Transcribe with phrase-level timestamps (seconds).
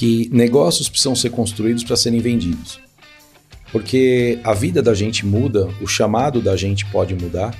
[0.00, 2.80] que negócios precisam ser construídos para serem vendidos.
[3.70, 7.54] Porque a vida da gente muda, o chamado da gente pode mudar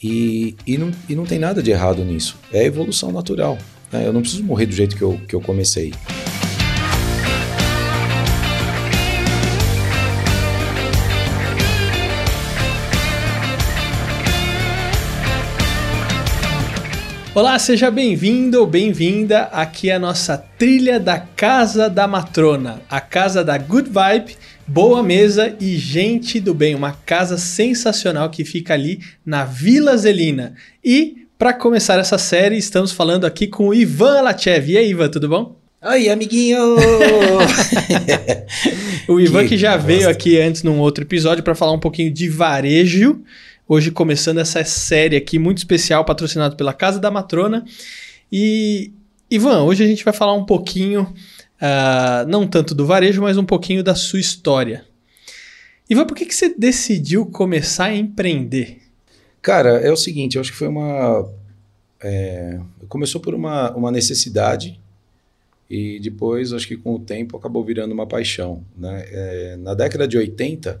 [0.00, 2.36] e, e, não, e não tem nada de errado nisso.
[2.52, 3.58] É evolução natural.
[3.90, 4.06] Né?
[4.06, 5.92] Eu não preciso morrer do jeito que eu, que eu comecei.
[17.34, 23.42] Olá, seja bem-vindo ou bem-vinda aqui à nossa trilha da Casa da Matrona, a casa
[23.42, 29.00] da Good Vibe, boa mesa e gente do bem, uma casa sensacional que fica ali
[29.26, 30.54] na Vila Zelina.
[30.82, 34.70] E para começar essa série, estamos falando aqui com o Ivan Lachev.
[34.70, 35.56] E aí, Ivan, tudo bom?
[35.82, 36.76] Oi, amiguinho!
[39.08, 42.12] o Ivan que, que já veio aqui antes num outro episódio para falar um pouquinho
[42.12, 43.24] de varejo
[43.66, 47.64] Hoje começando essa série aqui muito especial, patrocinado pela Casa da Matrona.
[48.30, 48.92] E,
[49.30, 53.44] Ivan, hoje a gente vai falar um pouquinho, uh, não tanto do varejo, mas um
[53.44, 54.84] pouquinho da sua história.
[55.88, 58.82] Ivan, por que, que você decidiu começar a empreender?
[59.40, 61.26] Cara, é o seguinte, eu acho que foi uma.
[62.02, 64.78] É, começou por uma, uma necessidade
[65.70, 68.62] e depois, acho que com o tempo, acabou virando uma paixão.
[68.76, 69.06] Né?
[69.08, 70.80] É, na década de 80,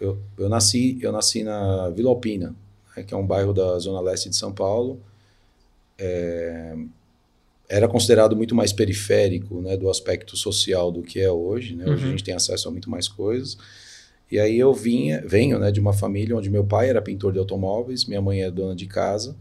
[0.00, 2.54] eu, eu, nasci, eu nasci na Vila Alpina,
[2.96, 5.00] né, que é um bairro da zona leste de São Paulo.
[5.98, 6.76] É,
[7.68, 11.76] era considerado muito mais periférico né, do aspecto social do que é hoje.
[11.76, 11.84] Né?
[11.84, 12.08] Hoje uhum.
[12.08, 13.56] a gente tem acesso a muito mais coisas.
[14.30, 17.38] E aí eu vinha, venho né, de uma família onde meu pai era pintor de
[17.38, 19.36] automóveis, minha mãe é dona de casa,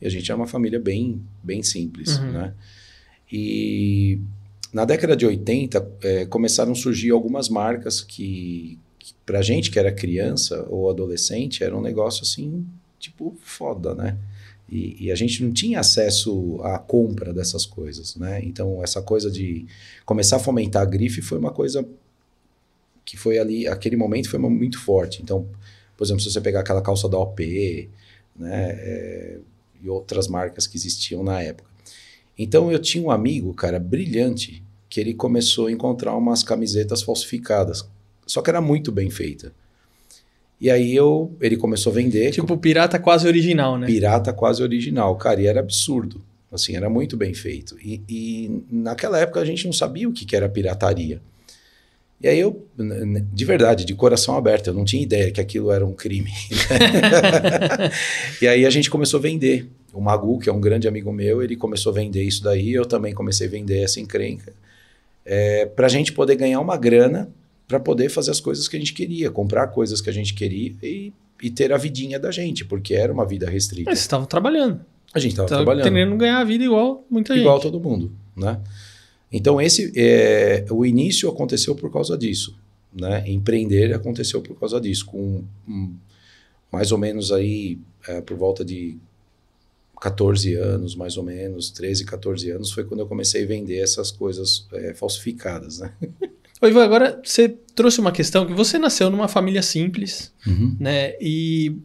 [0.00, 2.18] e a gente é uma família bem, bem simples.
[2.18, 2.32] Uhum.
[2.32, 2.54] Né?
[3.30, 4.18] E
[4.72, 8.78] na década de 80 é, começaram a surgir algumas marcas que,
[9.24, 12.66] pra gente que era criança ou adolescente, era um negócio assim,
[12.98, 14.16] tipo, foda, né?
[14.68, 18.40] E, e, a gente não tinha acesso à compra dessas coisas, né?
[18.42, 19.66] Então, essa coisa de
[20.06, 21.86] começar a fomentar a grife foi uma coisa
[23.04, 25.22] que foi ali, aquele momento foi muito forte.
[25.22, 25.46] Então,
[25.96, 27.90] por exemplo, se você pegar aquela calça da OP,
[28.34, 28.70] né?
[28.70, 29.38] É,
[29.82, 31.68] e outras marcas que existiam na época.
[32.38, 37.86] Então, eu tinha um amigo, cara, brilhante, que ele começou a encontrar umas camisetas falsificadas
[38.26, 39.52] só que era muito bem feita.
[40.60, 42.30] E aí eu, ele começou a vender.
[42.30, 43.86] Tipo, pirata quase original, né?
[43.86, 45.14] Pirata quase original.
[45.16, 46.22] Cara, e era absurdo.
[46.50, 47.76] Assim, era muito bem feito.
[47.84, 51.20] E, e naquela época a gente não sabia o que, que era pirataria.
[52.20, 52.66] E aí eu,
[53.32, 56.30] de verdade, de coração aberto, eu não tinha ideia que aquilo era um crime.
[56.50, 57.90] Né?
[58.40, 59.68] e aí a gente começou a vender.
[59.92, 62.72] O Magu, que é um grande amigo meu, ele começou a vender isso daí.
[62.72, 64.52] Eu também comecei a vender essa encrenca.
[65.26, 67.28] É, para a gente poder ganhar uma grana
[67.66, 70.74] para poder fazer as coisas que a gente queria, comprar coisas que a gente queria
[70.82, 73.90] e, e ter a vidinha da gente, porque era uma vida restrita.
[73.90, 74.84] Mas estavam trabalhando.
[75.12, 75.84] A gente estava trabalhando.
[75.84, 77.68] Tentando ganhar a vida igual muita igual gente.
[77.68, 78.60] Igual todo mundo, né?
[79.32, 82.56] Então esse é, o início aconteceu por causa disso,
[82.92, 83.24] né?
[83.26, 85.94] Empreender aconteceu por causa disso, com um,
[86.70, 88.96] mais ou menos aí é, por volta de
[90.00, 94.10] 14 anos, mais ou menos, 13, 14 anos, foi quando eu comecei a vender essas
[94.10, 95.94] coisas é, falsificadas, né?
[96.60, 100.76] Ô, Ivan, agora você trouxe uma questão que você nasceu numa família simples, uhum.
[100.78, 101.14] né?
[101.20, 101.76] E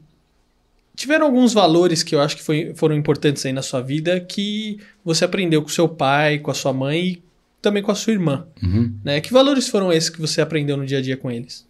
[0.95, 4.79] tiveram alguns valores que eu acho que foi, foram importantes aí na sua vida que
[5.03, 7.23] você aprendeu com seu pai, com a sua mãe e
[7.61, 8.45] também com a sua irmã.
[8.61, 8.93] Uhum.
[9.03, 9.21] Né?
[9.21, 11.65] Que valores foram esses que você aprendeu no dia a dia com eles?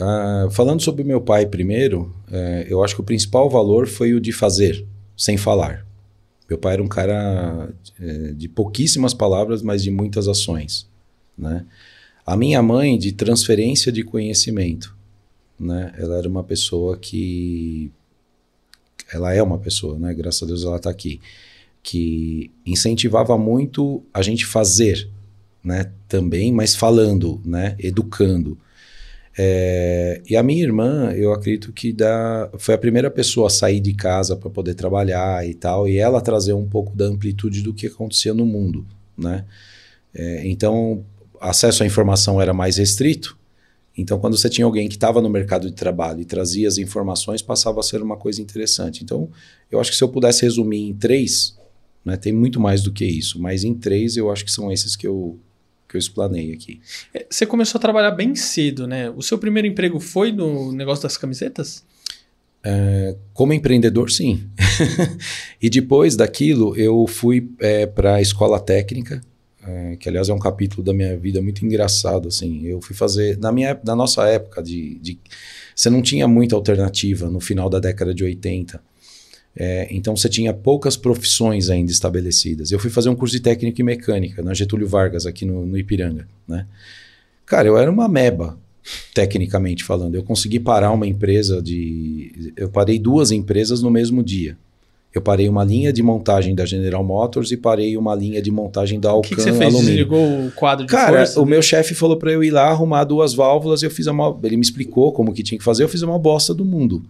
[0.00, 4.20] Uh, falando sobre meu pai primeiro, uh, eu acho que o principal valor foi o
[4.20, 4.84] de fazer,
[5.16, 5.86] sem falar.
[6.48, 10.86] Meu pai era um cara uh, de pouquíssimas palavras, mas de muitas ações.
[11.36, 11.64] Né?
[12.24, 14.96] A minha mãe, de transferência de conhecimento,
[15.58, 15.92] né?
[15.98, 17.90] Ela era uma pessoa que.
[19.12, 20.14] Ela é uma pessoa, né?
[20.14, 21.20] Graças a Deus ela está aqui.
[21.82, 25.08] Que incentivava muito a gente fazer,
[25.64, 25.90] né?
[26.08, 27.76] Também, mas falando, né?
[27.78, 28.56] Educando.
[29.36, 33.80] É, e a minha irmã, eu acredito que da, foi a primeira pessoa a sair
[33.80, 37.72] de casa para poder trabalhar e tal, e ela trazer um pouco da amplitude do
[37.72, 39.44] que acontecia no mundo, né?
[40.14, 41.04] É, então,
[41.42, 43.36] acesso à informação era mais restrito.
[43.96, 47.42] Então, quando você tinha alguém que estava no mercado de trabalho e trazia as informações,
[47.42, 49.04] passava a ser uma coisa interessante.
[49.04, 49.28] Então,
[49.70, 51.58] eu acho que se eu pudesse resumir em três,
[52.04, 54.96] né, tem muito mais do que isso, mas em três eu acho que são esses
[54.96, 55.38] que eu,
[55.86, 56.80] que eu explanei aqui.
[57.12, 59.10] É, você começou a trabalhar bem cedo, né?
[59.10, 61.84] O seu primeiro emprego foi no negócio das camisetas?
[62.64, 64.48] É, como empreendedor, sim.
[65.60, 69.20] e depois daquilo, eu fui é, para a escola técnica
[69.66, 72.66] é, que aliás é um capítulo da minha vida muito engraçado, assim.
[72.66, 75.18] Eu fui fazer na minha na nossa época de, de
[75.74, 78.80] você não tinha muita alternativa no final da década de 80.
[79.54, 82.72] É, então você tinha poucas profissões ainda estabelecidas.
[82.72, 85.78] Eu fui fazer um curso de técnica e mecânica na Getúlio Vargas, aqui no, no
[85.78, 86.26] Ipiranga.
[86.48, 86.66] Né?
[87.44, 88.58] Cara, eu era uma meba,
[89.14, 90.14] tecnicamente falando.
[90.14, 92.52] Eu consegui parar uma empresa de.
[92.56, 94.56] Eu parei duas empresas no mesmo dia.
[95.14, 98.98] Eu parei uma linha de montagem da General Motors e parei uma linha de montagem
[98.98, 99.74] da Alcan O que, que você fez?
[99.74, 99.84] Alumínio.
[99.84, 101.40] Desligou o quadro de Cara, força?
[101.40, 104.12] o meu chefe falou para eu ir lá arrumar duas válvulas e eu fiz a
[104.12, 104.38] maior...
[104.42, 107.02] Ele me explicou como que tinha que fazer, eu fiz a maior bosta do mundo.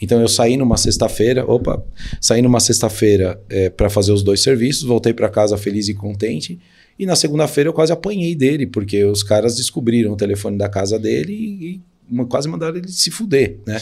[0.00, 1.82] Então eu saí numa sexta-feira, opa,
[2.18, 6.58] saí numa sexta-feira é, para fazer os dois serviços, voltei para casa feliz e contente.
[6.98, 10.98] E na segunda-feira eu quase apanhei dele, porque os caras descobriram o telefone da casa
[10.98, 11.80] dele e,
[12.10, 13.80] e quase mandaram ele se fuder, né?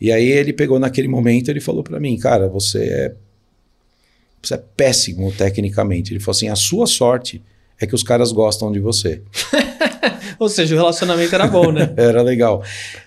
[0.00, 3.14] E aí ele pegou naquele momento, ele falou para mim, cara, você é
[4.42, 6.12] você é péssimo tecnicamente.
[6.12, 7.42] Ele falou assim, a sua sorte
[7.78, 9.20] é que os caras gostam de você.
[10.38, 11.92] Ou seja, o relacionamento era bom, né?
[11.96, 12.62] Era legal.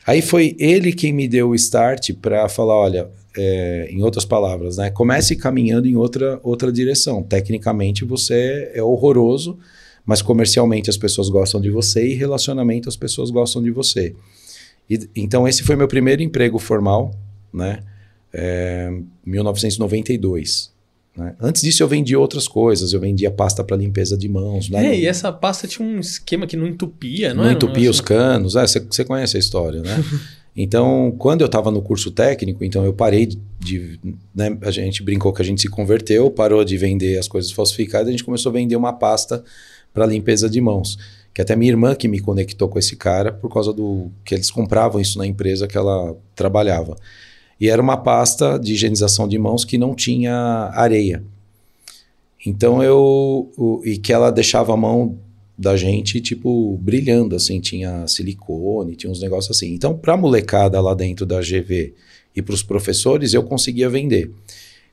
[0.06, 4.78] Aí foi ele quem me deu o start para falar, olha, é, em outras palavras,
[4.78, 4.92] né?
[4.92, 7.24] Comece caminhando em outra, outra direção.
[7.24, 9.58] Tecnicamente você é horroroso,
[10.06, 14.14] mas comercialmente as pessoas gostam de você e relacionamento as pessoas gostam de você.
[14.90, 17.14] E, então esse foi meu primeiro emprego formal,
[17.54, 17.80] né?
[18.34, 18.90] É,
[19.26, 20.74] 1992.
[21.16, 21.36] Né?
[21.40, 24.70] Antes disso eu vendia outras coisas, eu vendia pasta para limpeza de mãos.
[24.70, 24.88] Né?
[24.88, 28.54] É, e essa pasta tinha um esquema que não entupia, não, não entupia os canos,
[28.54, 30.04] você é, conhece a história, né?
[30.56, 34.00] então, quando eu estava no curso técnico, então eu parei de, de
[34.34, 38.08] né, a gente brincou que a gente se converteu, parou de vender as coisas falsificadas,
[38.08, 39.44] a gente começou a vender uma pasta
[39.94, 40.98] para limpeza de mãos
[41.34, 44.52] que até minha irmã que me conectou com esse cara por causa do que eles
[44.52, 46.96] compravam isso na empresa que ela trabalhava.
[47.60, 51.24] E era uma pasta de higienização de mãos que não tinha areia.
[52.46, 55.18] Então eu o, e que ela deixava a mão
[55.58, 59.74] da gente tipo brilhando assim, tinha silicone, tinha uns negócios assim.
[59.74, 61.94] Então para molecada lá dentro da GV
[62.36, 64.32] e para os professores eu conseguia vender.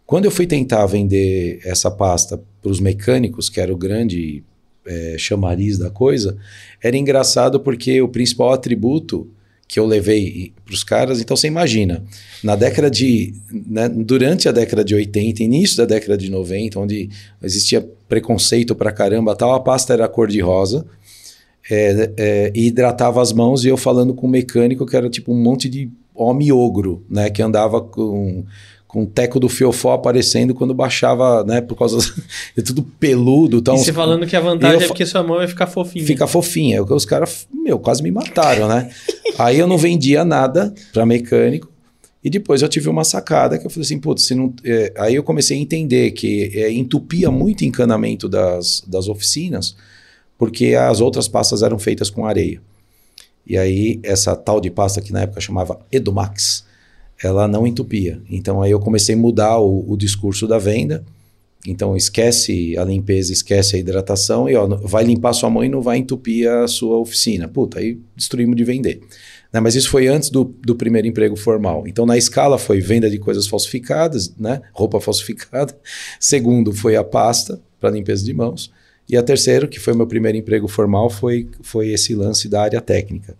[0.07, 4.43] Quando eu fui tentar vender essa pasta para os mecânicos, que era o grande
[4.87, 6.37] é, chamariz da coisa,
[6.83, 9.29] era engraçado porque o principal atributo
[9.71, 12.03] que eu levei para os caras, então você imagina,
[12.43, 13.33] na década de.
[13.53, 17.09] Né, durante a década de 80, início da década de 90, onde
[17.41, 20.85] existia preconceito para caramba, tal, a pasta era cor-de-rosa.
[21.71, 25.33] É, é, e hidratava as mãos e eu falando com um mecânico que era tipo
[25.33, 27.31] um monte de homem ogro, né?
[27.31, 28.45] Que andava com,
[28.91, 31.61] com o teco do fiofó aparecendo quando baixava, né?
[31.61, 31.99] Por causa
[32.57, 33.59] de tudo peludo.
[33.59, 36.05] Então, e você falando que a vantagem eu, é porque sua mão vai ficar fofinha.
[36.05, 36.83] Fica fofinha.
[36.83, 38.91] Os caras, meu, quase me mataram, né?
[39.39, 41.71] Aí eu não vendia nada para mecânico.
[42.23, 44.53] E depois eu tive uma sacada que eu falei assim, putz, se não.
[44.63, 49.75] É, aí eu comecei a entender que é, entupia muito encanamento das, das oficinas,
[50.37, 52.61] porque as outras pastas eram feitas com areia.
[53.47, 56.65] E aí, essa tal de pasta que na época chamava Edumax,
[57.23, 58.21] ela não entupia.
[58.29, 61.05] Então aí eu comecei a mudar o, o discurso da venda.
[61.67, 65.83] Então esquece a limpeza, esquece a hidratação e ó, vai limpar sua mão e não
[65.83, 67.47] vai entupir a sua oficina.
[67.47, 69.01] Puta, aí destruímos de vender.
[69.53, 69.61] Né?
[69.61, 71.87] Mas isso foi antes do, do primeiro emprego formal.
[71.87, 74.63] Então na escala foi venda de coisas falsificadas, né?
[74.73, 75.77] roupa falsificada.
[76.19, 78.73] Segundo foi a pasta para limpeza de mãos.
[79.11, 82.81] E a terceiro, que foi meu primeiro emprego formal, foi, foi esse lance da área
[82.81, 83.37] técnica.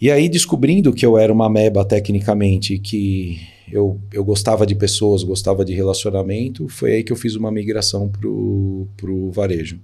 [0.00, 3.40] E aí, descobrindo que eu era uma meba tecnicamente, que
[3.70, 8.08] eu, eu gostava de pessoas, gostava de relacionamento, foi aí que eu fiz uma migração
[8.08, 9.80] pro, pro varejo.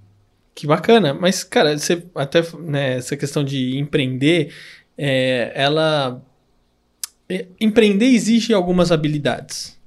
[0.55, 1.15] Que bacana.
[1.15, 4.53] Mas, cara, você até né, essa questão de empreender,
[4.97, 6.23] é, ela.
[7.29, 9.79] É, empreender exige algumas habilidades.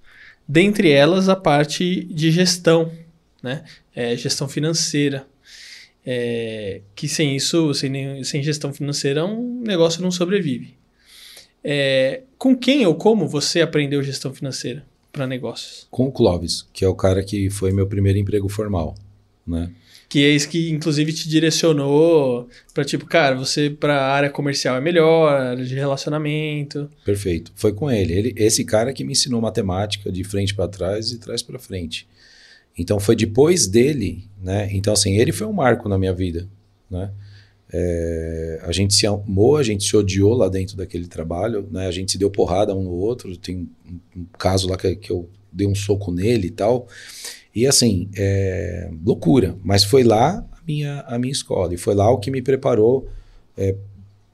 [0.47, 2.91] Dentre elas, a parte de gestão,
[3.43, 3.63] né?
[3.95, 5.27] É, gestão financeira.
[6.05, 10.75] É, que sem isso, sem, sem gestão financeira, um negócio não sobrevive.
[11.63, 15.87] É, com quem ou como você aprendeu gestão financeira para negócios?
[15.89, 18.93] Com o Clóvis, que é o cara que foi meu primeiro emprego formal,
[19.47, 19.71] né?
[20.07, 24.77] Que é isso que, inclusive, te direcionou para tipo, cara, você para a área comercial
[24.77, 26.89] é melhor, área de relacionamento.
[27.03, 27.51] Perfeito.
[27.55, 28.13] Foi com ele.
[28.13, 28.33] ele.
[28.37, 32.07] Esse cara que me ensinou matemática de frente para trás e trás para frente.
[32.77, 34.69] Então foi depois dele, né?
[34.71, 36.47] Então assim, ele foi um marco na minha vida,
[36.89, 37.11] né?
[37.73, 41.87] É, a gente se amou, a gente se odiou lá dentro daquele trabalho, né?
[41.87, 43.35] A gente se deu porrada um no outro.
[43.37, 46.87] Tem um, um caso lá que, que, eu dei um soco nele e tal.
[47.53, 49.57] E assim, é, loucura.
[49.63, 53.09] Mas foi lá a minha, a minha escola e foi lá o que me preparou
[53.57, 53.75] é,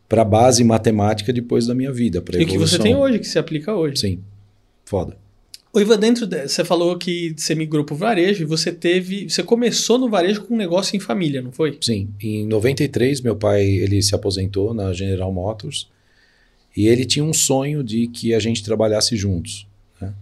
[0.10, 2.24] para a base matemática depois da minha vida.
[2.34, 3.98] E o que você tem hoje, que se aplica hoje.
[3.98, 4.20] Sim,
[4.84, 5.18] foda.
[5.74, 9.30] O Ivan, dentro de, você falou que você migrou para o varejo e você teve,
[9.30, 11.78] você começou no varejo com um negócio em família, não foi?
[11.80, 12.10] Sim.
[12.22, 15.88] Em 93, meu pai ele se aposentou na General Motors
[16.76, 19.66] e ele tinha um sonho de que a gente trabalhasse juntos.
[20.00, 20.14] Né?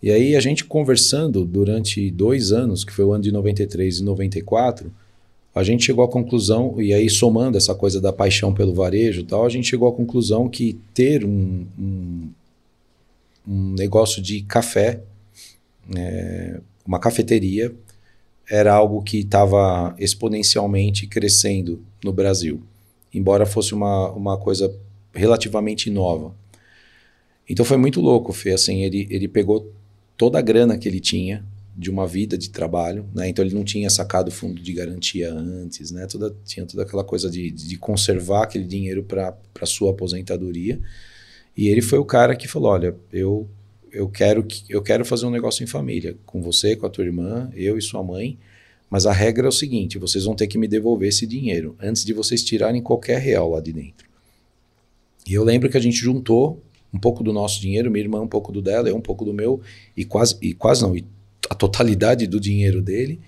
[0.00, 4.04] E aí a gente conversando durante dois anos, que foi o ano de 93 e
[4.04, 4.92] 94,
[5.52, 9.24] a gente chegou à conclusão, e aí somando essa coisa da paixão pelo varejo e
[9.24, 12.28] tal, a gente chegou à conclusão que ter um, um,
[13.46, 15.02] um negócio de café,
[15.94, 17.74] é, uma cafeteria,
[18.48, 22.62] era algo que estava exponencialmente crescendo no Brasil,
[23.12, 24.74] embora fosse uma, uma coisa
[25.14, 26.34] relativamente nova.
[27.48, 29.72] Então foi muito louco, Fê, assim, ele, ele pegou
[30.16, 31.44] toda a grana que ele tinha,
[31.76, 33.28] de uma vida de trabalho, né?
[33.28, 36.06] Então ele não tinha sacado fundo de garantia antes, né?
[36.06, 39.36] Toda, tinha toda aquela coisa de, de conservar aquele dinheiro para
[39.66, 40.80] sua aposentadoria.
[41.56, 43.48] E ele foi o cara que falou: olha, eu
[43.92, 47.04] eu quero que eu quero fazer um negócio em família, com você, com a tua
[47.04, 48.36] irmã, eu e sua mãe.
[48.90, 52.04] Mas a regra é o seguinte: vocês vão ter que me devolver esse dinheiro antes
[52.04, 54.08] de vocês tirarem qualquer real lá de dentro.
[55.26, 58.28] E eu lembro que a gente juntou um pouco do nosso dinheiro, minha irmã um
[58.28, 59.60] pouco do dela, eu um pouco do meu,
[59.96, 61.04] e quase, e quase não, e
[61.50, 63.20] a totalidade do dinheiro dele.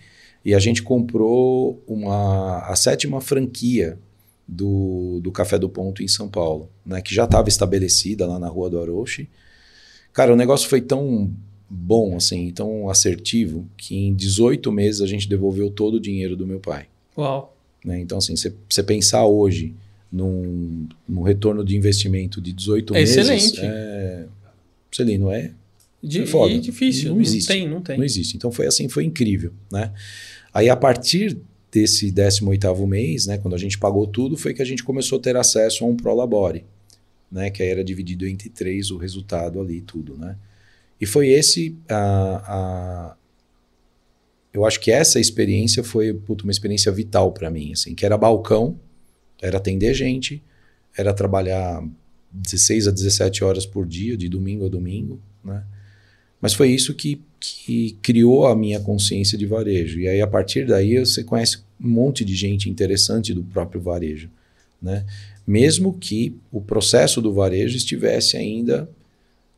[0.44, 3.98] E a gente comprou uma, a sétima franquia
[4.46, 8.48] do, do Café do Ponto em São Paulo, né, que já estava estabelecida lá na
[8.48, 9.28] Rua do Aroche.
[10.12, 11.30] Cara, o negócio foi tão
[11.68, 16.46] bom, assim, tão assertivo, que em 18 meses a gente devolveu todo o dinheiro do
[16.46, 16.86] meu pai.
[17.18, 17.56] Uau!
[17.84, 18.00] Né?
[18.00, 19.74] Então, assim, você pensar hoje
[20.10, 23.16] num, num, retorno de investimento de 18 é meses...
[23.16, 23.60] Excelente!
[23.62, 24.26] É,
[25.18, 25.52] não é
[26.02, 26.56] de, é foda.
[26.58, 27.48] Difícil, não, não existe.
[27.48, 27.98] Tem, não tem.
[27.98, 28.36] Não existe.
[28.36, 29.92] Então foi assim, foi incrível, né?
[30.54, 31.36] Aí a partir
[31.76, 35.22] desse 18º mês, né, quando a gente pagou tudo, foi que a gente começou a
[35.22, 36.64] ter acesso a um Prolabore,
[37.30, 40.38] né, que aí era dividido entre três o resultado ali tudo, né?
[40.98, 41.96] E foi esse a,
[42.46, 43.16] a
[44.54, 48.80] eu acho que essa experiência foi uma experiência vital para mim, assim, que era balcão,
[49.42, 50.42] era atender gente,
[50.96, 51.86] era trabalhar
[52.32, 55.62] 16 a 17 horas por dia, de domingo a domingo, né?
[56.40, 60.00] Mas foi isso que, que criou a minha consciência de varejo.
[60.00, 64.30] E aí, a partir daí, você conhece um monte de gente interessante do próprio varejo.
[64.80, 65.04] Né?
[65.46, 68.88] Mesmo que o processo do varejo estivesse ainda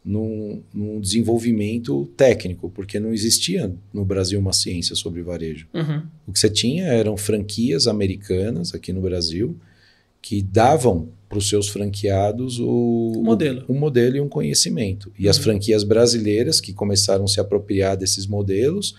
[0.04, 5.66] num, num, desenvolvimento técnico, porque não existia no Brasil uma ciência sobre varejo.
[5.74, 6.02] Uhum.
[6.26, 9.56] O que você tinha eram franquias americanas aqui no Brasil
[10.20, 13.64] que davam para os seus franqueados o modelo.
[13.68, 15.12] O, um modelo e um conhecimento.
[15.18, 15.30] E uhum.
[15.30, 18.94] as franquias brasileiras que começaram a se apropriar desses modelos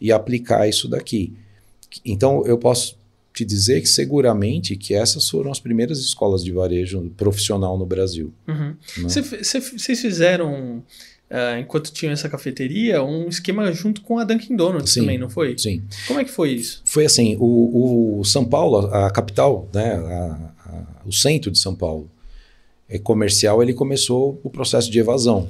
[0.00, 1.34] e aplicar isso daqui.
[2.04, 2.96] Então, eu posso
[3.32, 8.32] te dizer que seguramente que essas foram as primeiras escolas de varejo profissional no Brasil.
[9.00, 9.96] Vocês uhum.
[9.96, 10.78] fizeram,
[11.30, 15.30] uh, enquanto tinham essa cafeteria, um esquema junto com a Dunkin' Donuts sim, também, não
[15.30, 15.56] foi?
[15.56, 15.84] Sim.
[16.08, 16.82] Como é que foi isso?
[16.84, 20.52] Foi assim, o, o São Paulo, a capital, né, a,
[21.04, 22.10] o centro de São Paulo,
[22.88, 25.48] é comercial, ele começou o processo de evasão.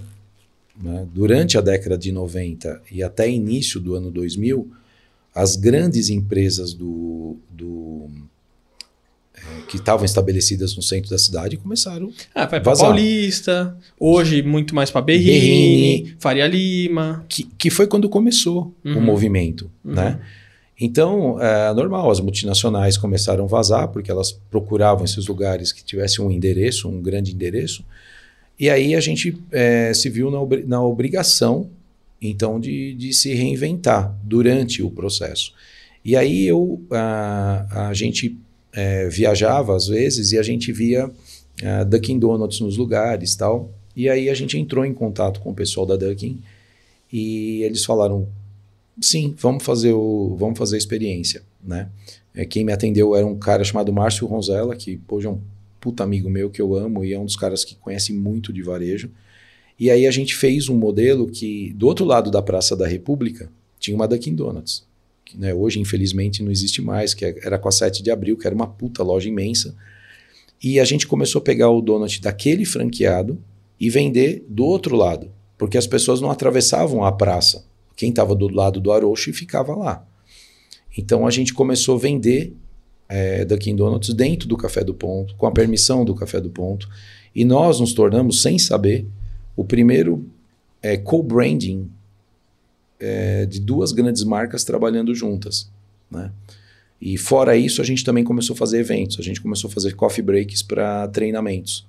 [0.80, 1.06] Né?
[1.12, 4.70] Durante a década de 90 e até início do ano 2000,
[5.34, 8.08] as grandes empresas do, do
[9.34, 14.74] é, que estavam estabelecidas no centro da cidade começaram ah, vai para Paulista, hoje muito
[14.74, 17.24] mais para Berrini, Berrini, Faria Lima.
[17.28, 18.98] Que, que foi quando começou uhum.
[18.98, 19.70] o movimento.
[19.84, 19.94] Uhum.
[19.94, 20.20] Né?
[20.80, 26.24] Então, é normal, as multinacionais começaram a vazar, porque elas procuravam esses lugares que tivessem
[26.24, 27.84] um endereço, um grande endereço.
[28.58, 31.68] E aí a gente é, se viu na, na obrigação,
[32.20, 35.52] então, de, de, se reinventar durante o processo.
[36.04, 38.36] E aí eu, a, a gente
[38.72, 41.10] é, viajava às vezes e a gente via
[41.62, 43.70] a Dunkin' Donuts nos lugares tal.
[43.94, 46.40] E aí a gente entrou em contato com o pessoal da Dunkin'
[47.12, 48.28] e eles falaram,
[49.00, 51.88] sim, vamos fazer o, vamos fazer a experiência, né?
[52.34, 55.40] É, quem me atendeu era um cara chamado Márcio Ronzella, que hoje é um
[55.80, 58.62] puta amigo meu que eu amo e é um dos caras que conhece muito de
[58.62, 59.10] varejo.
[59.78, 63.50] E aí a gente fez um modelo que, do outro lado da Praça da República,
[63.78, 64.84] tinha uma Dunkin' Donuts.
[65.24, 68.46] Que, né, hoje, infelizmente, não existe mais, que era com a 7 de abril, que
[68.46, 69.74] era uma puta loja imensa.
[70.62, 73.38] E a gente começou a pegar o donut daquele franqueado
[73.78, 77.64] e vender do outro lado, porque as pessoas não atravessavam a praça
[77.98, 80.06] quem estava do lado do Arocho ficava lá.
[80.96, 82.54] Então a gente começou a vender
[83.08, 86.88] é, Dunkin' Donuts dentro do Café do Ponto, com a permissão do Café do Ponto.
[87.34, 89.04] E nós nos tornamos, sem saber,
[89.56, 90.24] o primeiro
[90.80, 91.90] é, co-branding
[93.00, 95.68] é, de duas grandes marcas trabalhando juntas.
[96.08, 96.30] Né?
[97.00, 99.18] E fora isso, a gente também começou a fazer eventos.
[99.18, 101.84] A gente começou a fazer coffee breaks para treinamentos.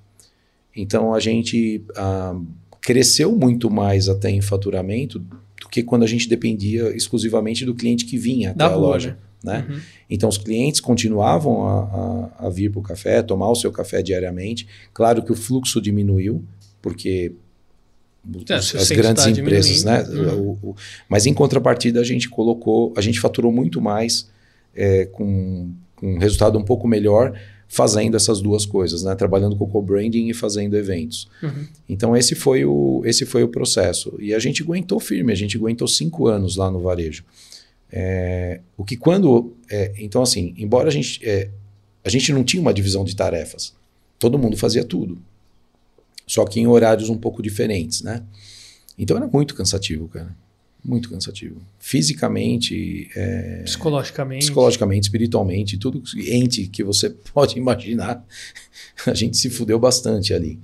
[0.76, 2.36] Então a gente ah,
[2.82, 5.24] cresceu muito mais até em faturamento
[5.62, 9.18] do que quando a gente dependia exclusivamente do cliente que vinha da até a loja.
[9.44, 9.66] Né?
[9.70, 9.80] Uhum.
[10.10, 14.02] Então, os clientes continuavam a, a, a vir para o café, tomar o seu café
[14.02, 14.68] diariamente.
[14.94, 16.44] Claro que o fluxo diminuiu,
[16.82, 17.32] porque
[18.50, 20.04] É, as grandes empresas, né?
[20.04, 20.58] diminuindo.
[20.64, 20.76] O- o-
[21.08, 24.30] mas em contrapartida a gente colocou, a gente faturou muito mais
[24.76, 27.34] é, com, com um resultado um pouco melhor
[27.72, 29.14] fazendo essas duas coisas, né?
[29.14, 31.30] Trabalhando com co-branding e fazendo eventos.
[31.42, 31.68] Uhum.
[31.88, 35.56] Então esse foi o esse foi o processo e a gente aguentou firme, a gente
[35.56, 37.24] aguentou cinco anos lá no varejo.
[37.92, 41.52] É, o que quando é, então assim, embora a gente é,
[42.04, 43.76] a gente não tinha uma divisão de tarefas,
[44.18, 45.20] todo mundo fazia tudo,
[46.26, 48.24] só que em horários um pouco diferentes, né?
[48.98, 50.36] Então era muito cansativo, cara,
[50.84, 54.46] muito cansativo, fisicamente, é, Psicologicamente.
[54.46, 58.26] psicologicamente, espiritualmente, tudo ente que você pode imaginar,
[59.06, 60.60] a gente se fudeu bastante ali.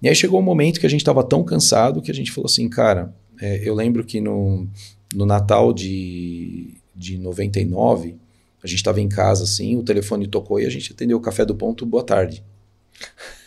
[0.00, 2.46] E aí chegou um momento que a gente estava tão cansado que a gente falou
[2.46, 4.66] assim, cara, é, eu lembro que no,
[5.14, 8.16] no Natal de, de 99,
[8.62, 11.44] a gente estava em casa assim, o telefone tocou e a gente atendeu o café
[11.44, 12.42] do ponto, boa tarde.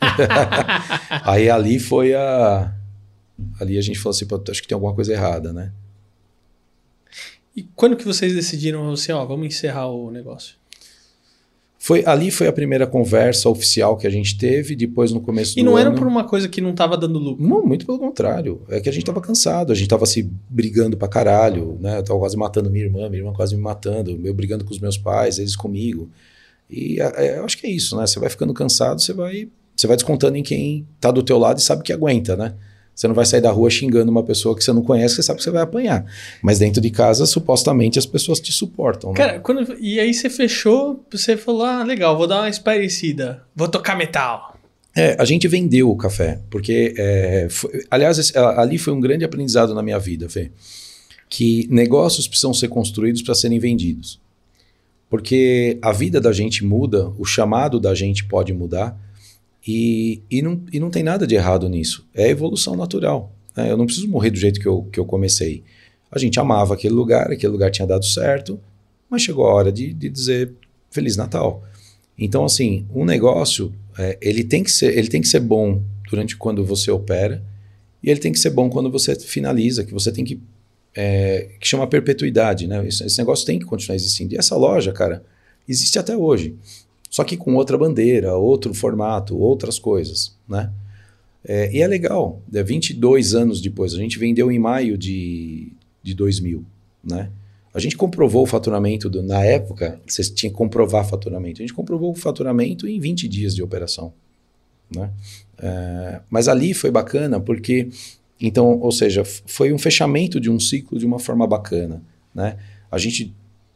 [1.24, 2.72] aí ali foi a.
[3.60, 5.72] Ali a gente falou assim, "Pô, acho que tem alguma coisa errada, né?
[7.56, 10.54] E quando que vocês decidiram assim, ó, vamos encerrar o negócio?
[11.82, 15.62] Foi, ali foi a primeira conversa oficial que a gente teve, depois no começo E
[15.62, 15.88] do não ano.
[15.88, 17.42] era por uma coisa que não tava dando lucro.
[17.46, 18.60] Não, muito pelo contrário.
[18.68, 21.98] É que a gente tava cansado, a gente tava se brigando pra caralho, né?
[21.98, 24.78] Eu tava quase matando minha irmã, minha irmã quase me matando, eu brigando com os
[24.78, 26.10] meus pais, eles comigo.
[26.68, 28.06] E é, eu acho que é isso, né?
[28.06, 31.58] Você vai ficando cansado, você vai, você vai descontando em quem tá do teu lado
[31.58, 32.54] e sabe que aguenta, né?
[33.00, 35.38] Você não vai sair da rua xingando uma pessoa que você não conhece, você sabe
[35.38, 36.04] que você vai apanhar.
[36.42, 39.16] Mas dentro de casa, supostamente, as pessoas te suportam, né?
[39.16, 43.68] Cara, quando, e aí você fechou, você falou, ah, legal, vou dar uma esparecida, vou
[43.68, 44.54] tocar metal.
[44.94, 49.24] É, a gente vendeu o café, porque, é, foi- aliás, esse- ali foi um grande
[49.24, 50.50] aprendizado na minha vida, Fê,
[51.26, 54.20] que negócios precisam ser construídos para serem vendidos.
[55.08, 58.94] Porque a vida da gente muda, o chamado da gente pode mudar,
[59.66, 62.06] e, e, não, e não tem nada de errado nisso.
[62.14, 63.34] É evolução natural.
[63.56, 63.70] né?
[63.70, 65.62] Eu não preciso morrer do jeito que eu, que eu comecei.
[66.10, 68.58] A gente amava aquele lugar, aquele lugar tinha dado certo,
[69.08, 70.52] mas chegou a hora de, de dizer
[70.90, 71.62] Feliz Natal.
[72.18, 76.36] Então, assim, um negócio, é, ele, tem que ser, ele tem que ser bom durante
[76.36, 77.42] quando você opera,
[78.02, 80.40] e ele tem que ser bom quando você finaliza, que você tem que.
[80.92, 82.84] É, que chama perpetuidade, né?
[82.86, 84.34] Esse, esse negócio tem que continuar existindo.
[84.34, 85.22] E essa loja, cara,
[85.68, 86.56] existe até hoje.
[87.10, 90.72] Só que com outra bandeira, outro formato, outras coisas, né?
[91.44, 92.40] É, e é legal.
[92.54, 93.92] É 22 anos depois.
[93.92, 96.64] A gente vendeu em maio de, de 2000,
[97.02, 97.30] né?
[97.74, 101.60] A gente comprovou o faturamento do, na época, você tinha que comprovar faturamento.
[101.60, 104.12] A gente comprovou o faturamento em 20 dias de operação,
[104.94, 105.10] né?
[105.58, 107.88] É, mas ali foi bacana porque,
[108.40, 112.02] então, ou seja, foi um fechamento de um ciclo de uma forma bacana,
[112.34, 112.56] né?
[112.90, 113.32] A gente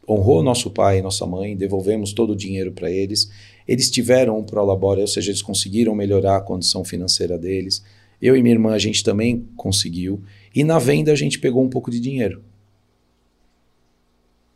[0.07, 3.29] honrou nosso pai e nossa mãe, devolvemos todo o dinheiro para eles.
[3.67, 7.83] Eles tiveram um prolabore, ou seja, eles conseguiram melhorar a condição financeira deles.
[8.21, 10.21] Eu e minha irmã, a gente também conseguiu.
[10.53, 12.41] E na venda, a gente pegou um pouco de dinheiro.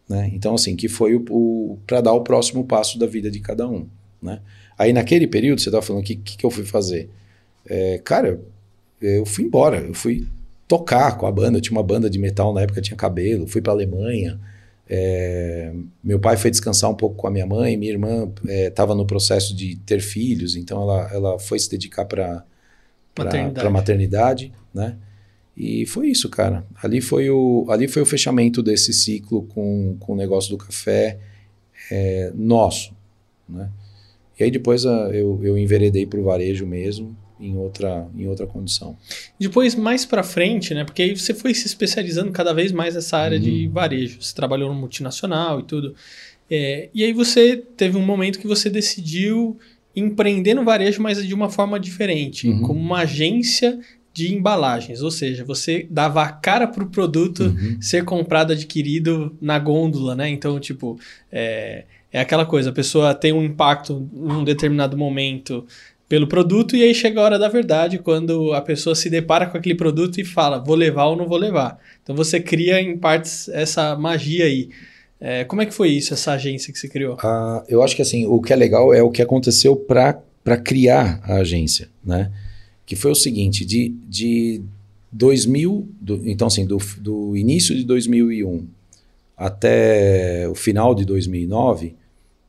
[0.08, 0.32] Né?
[0.34, 3.68] Então, assim, que foi o, o para dar o próximo passo da vida de cada
[3.68, 3.88] um.
[4.22, 4.42] Né?
[4.78, 7.10] Aí, naquele período, você estava falando, o que, que, que eu fui fazer?
[7.66, 8.40] É, cara,
[9.02, 10.26] eu fui embora, eu fui
[10.68, 11.58] tocar com a banda.
[11.58, 14.40] Eu tinha uma banda de metal na época, tinha cabelo, fui para Alemanha.
[14.92, 15.72] É,
[16.04, 19.56] meu pai foi descansar um pouco com a minha mãe, minha irmã estava no processo
[19.56, 22.44] de ter filhos, então ela, ela foi se dedicar para
[23.18, 23.70] Maternidade.
[23.70, 24.98] maternidade, né?
[25.56, 26.66] E foi isso, cara.
[26.82, 31.20] Ali foi o, ali foi o fechamento desse ciclo com, com o negócio do café
[31.92, 32.96] é, nosso,
[33.48, 33.70] né?
[34.40, 38.46] E aí depois a, eu, eu enveredei para o varejo mesmo, em outra, em outra
[38.46, 38.98] condição.
[39.40, 40.84] Depois, mais pra frente, né?
[40.84, 43.72] Porque aí você foi se especializando cada vez mais nessa área de Uhum.
[43.72, 44.22] varejo.
[44.22, 45.96] Você trabalhou no multinacional e tudo.
[46.52, 49.58] É, e aí você teve um momento que você decidiu
[49.96, 52.62] empreender no varejo, mas de uma forma diferente, Uhum.
[52.62, 53.80] como uma agência
[54.14, 55.02] de embalagens.
[55.02, 57.78] Ou seja, você dava a cara pro produto Uhum.
[57.82, 60.28] ser comprado, adquirido na gôndola, né?
[60.30, 61.00] Então, tipo,
[61.32, 65.66] é, é aquela coisa, a pessoa tem um impacto num determinado momento
[66.10, 69.56] pelo produto e aí chega a hora da verdade quando a pessoa se depara com
[69.58, 71.78] aquele produto e fala, vou levar ou não vou levar.
[72.04, 74.70] Então você cria em partes essa magia aí.
[75.22, 77.16] É, como é que foi isso, essa agência que você criou?
[77.22, 81.20] Ah, eu acho que assim, o que é legal é o que aconteceu para criar
[81.24, 82.32] a agência, né?
[82.88, 84.62] Que foi o seguinte, de, de
[85.12, 88.66] 2000, do- então assim, do, do início de 2001
[89.38, 91.94] até o final de 2009,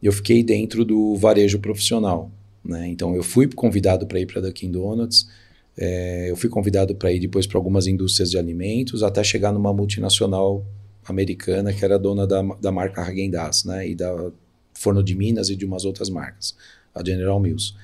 [0.03, 2.31] eu fiquei dentro do varejo profissional,
[2.65, 2.89] né?
[2.89, 5.29] Então eu fui convidado para ir para Dunkin' Donuts,
[5.77, 9.73] eh, eu fui convidado para ir depois para algumas indústrias de alimentos, até chegar numa
[9.73, 10.65] multinacional
[11.05, 13.89] americana que era dona da, da marca Häagen-Dazs, né?
[13.89, 14.31] E da
[14.75, 16.55] Forno de Minas e de umas outras marcas,
[16.95, 17.75] a General Mills.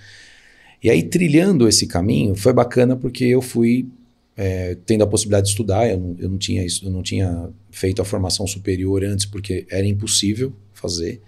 [0.83, 3.89] E aí, trilhando esse caminho, foi bacana porque eu fui
[4.37, 5.89] é, tendo a possibilidade de estudar.
[5.89, 9.67] Eu não, eu não tinha isso, eu não tinha feito a formação superior antes porque
[9.71, 11.21] era impossível fazer.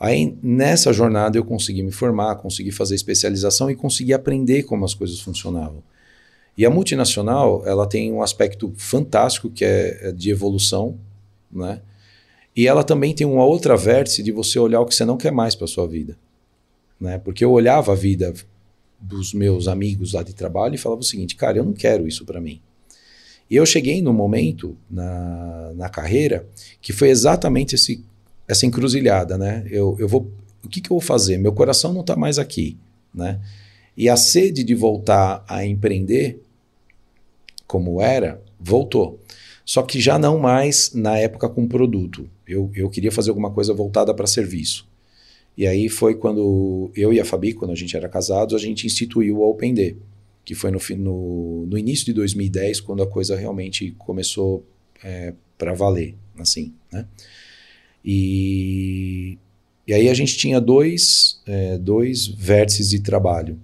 [0.00, 4.94] Aí nessa jornada eu consegui me formar, consegui fazer especialização e consegui aprender como as
[4.94, 5.82] coisas funcionavam.
[6.56, 10.98] E a multinacional ela tem um aspecto fantástico que é, é de evolução,
[11.52, 11.82] né?
[12.56, 15.30] E ela também tem uma outra vértice de você olhar o que você não quer
[15.30, 16.16] mais para sua vida,
[16.98, 17.18] né?
[17.18, 18.32] Porque eu olhava a vida
[18.98, 22.24] dos meus amigos lá de trabalho e falava o seguinte, cara, eu não quero isso
[22.24, 22.60] para mim.
[23.50, 26.46] E eu cheguei num momento na, na carreira
[26.80, 28.04] que foi exatamente esse,
[28.50, 29.64] essa encruzilhada, né?
[29.70, 30.28] Eu, eu vou,
[30.64, 31.38] o que, que eu vou fazer?
[31.38, 32.76] Meu coração não está mais aqui,
[33.14, 33.40] né?
[33.96, 36.42] E a sede de voltar a empreender,
[37.64, 39.20] como era, voltou.
[39.64, 42.28] Só que já não mais na época com produto.
[42.44, 44.88] Eu, eu queria fazer alguma coisa voltada para serviço.
[45.56, 48.84] E aí foi quando eu e a Fabi, quando a gente era casados, a gente
[48.84, 49.96] instituiu o OpenD,
[50.44, 54.64] que foi no, no, no início de 2010, quando a coisa realmente começou
[55.04, 57.06] é, para valer, assim, né?
[58.04, 59.38] E,
[59.86, 63.58] e aí a gente tinha dois, é, dois vértices de trabalho.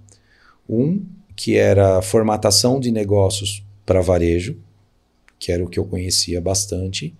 [0.69, 1.03] Um
[1.35, 4.57] que era formatação de negócios para varejo,
[5.39, 7.13] que era o que eu conhecia bastante,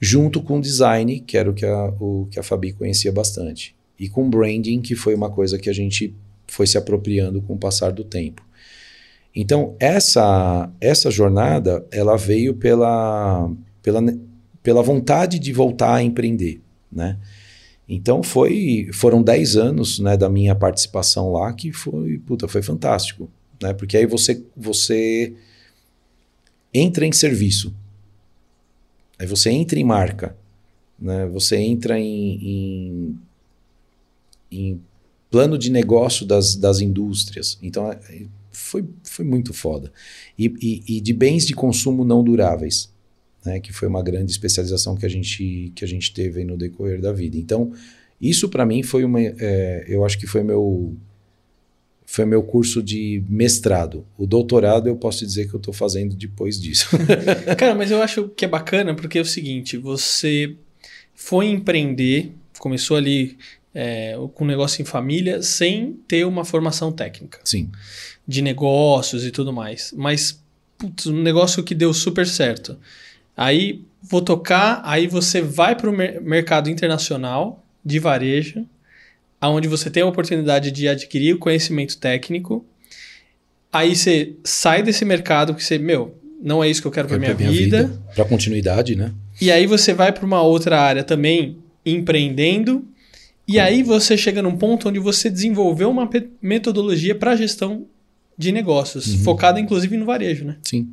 [0.00, 4.08] junto com design, que era o que a, o que a Fabi conhecia bastante e
[4.08, 6.14] com branding, que foi uma coisa que a gente
[6.46, 8.42] foi se apropriando com o passar do tempo.
[9.34, 13.50] Então, essa, essa jornada, ela veio pela,
[13.82, 14.00] pela,
[14.62, 17.18] pela vontade de voltar a empreender, né?
[17.88, 23.30] Então, foi, foram 10 anos né, da minha participação lá que foi, puta, foi fantástico,
[23.62, 23.72] né?
[23.72, 25.32] Porque aí você, você
[26.72, 27.74] entra em serviço,
[29.18, 30.36] aí você entra em marca,
[30.98, 31.26] né?
[31.26, 33.18] Você entra em, em
[34.50, 34.80] em
[35.30, 37.58] plano de negócio das, das indústrias.
[37.62, 37.98] Então, é,
[38.50, 39.92] foi, foi muito foda.
[40.38, 42.92] E, e, e, de bens de consumo não duráveis,
[43.44, 43.60] né?
[43.60, 47.12] que foi uma grande especialização que a gente, que a gente teve no decorrer da
[47.12, 47.36] vida.
[47.36, 47.72] Então,
[48.20, 49.20] isso para mim foi uma.
[49.20, 50.96] É, eu acho que foi meu.
[52.04, 54.06] Foi meu curso de mestrado.
[54.16, 56.88] O doutorado eu posso dizer que eu estou fazendo depois disso.
[57.58, 60.56] Cara, mas eu acho que é bacana porque é o seguinte: você
[61.14, 63.36] foi empreender, começou ali
[63.74, 67.40] é, com negócio em família sem ter uma formação técnica.
[67.44, 67.70] Sim.
[68.26, 69.94] De negócios e tudo mais.
[69.96, 70.42] Mas,
[70.76, 72.78] putz, um negócio que deu super certo.
[73.38, 78.66] Aí vou tocar, aí você vai para o mer mercado internacional de varejo,
[79.40, 82.66] aonde você tem a oportunidade de adquirir o conhecimento técnico.
[83.72, 87.16] Aí você sai desse mercado que você, meu, não é isso que eu quero para
[87.16, 87.84] minha, minha vida.
[87.84, 89.12] vida para continuidade, né?
[89.40, 92.84] E aí você vai para uma outra área também empreendendo
[93.46, 96.10] e aí você chega num ponto onde você desenvolveu uma
[96.42, 97.86] metodologia para gestão
[98.36, 99.18] de negócios, uhum.
[99.20, 100.56] focada inclusive no varejo, né?
[100.62, 100.88] Sim.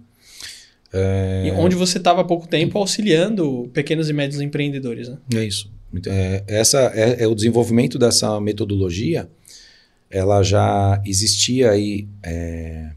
[0.98, 1.54] É...
[1.58, 5.18] onde você estava há pouco tempo auxiliando pequenos e médios empreendedores, né?
[5.36, 5.70] É isso.
[6.08, 9.30] É, essa é, é, o desenvolvimento dessa metodologia.
[10.10, 12.92] Ela já existia aí é,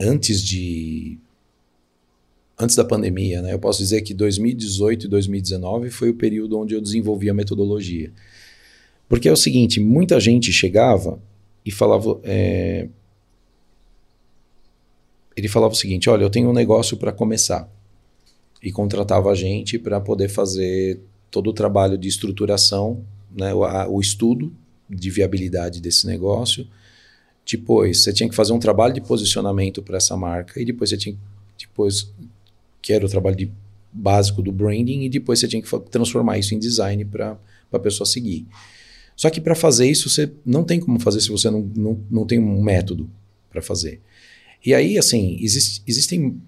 [0.00, 1.18] antes de
[2.58, 3.52] antes da pandemia, né?
[3.52, 8.10] Eu posso dizer que 2018 e 2019 foi o período onde eu desenvolvi a metodologia.
[9.08, 11.20] Porque é o seguinte, muita gente chegava
[11.64, 12.18] e falava...
[12.24, 12.88] É...
[15.38, 17.68] Ele falava o seguinte, olha, eu tenho um negócio para começar.
[18.62, 23.54] E contratava a gente para poder fazer todo o trabalho de estruturação, né?
[23.54, 24.52] o, a, o estudo
[24.88, 26.66] de viabilidade desse negócio.
[27.50, 30.96] Depois, você tinha que fazer um trabalho de posicionamento para essa marca e depois você
[30.96, 31.16] tinha
[31.58, 32.12] depois
[32.80, 33.50] que era o trabalho de,
[33.92, 37.38] básico do branding, e depois você tinha que transformar isso em design para
[37.72, 38.46] a pessoa seguir.
[39.16, 42.26] Só que para fazer isso, você não tem como fazer se você não, não, não
[42.26, 43.10] tem um método
[43.50, 44.00] para fazer.
[44.64, 46.40] E aí, assim, existe, existem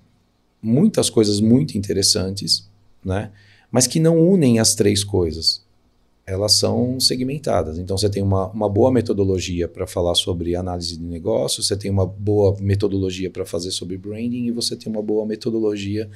[0.63, 2.69] muitas coisas muito interessantes,
[3.05, 3.31] né?
[3.71, 5.63] mas que não unem as três coisas.
[6.27, 7.79] Elas são segmentadas.
[7.79, 11.91] Então, você tem uma, uma boa metodologia para falar sobre análise de negócio, você tem
[11.91, 16.09] uma boa metodologia para fazer sobre branding e você tem uma boa metodologia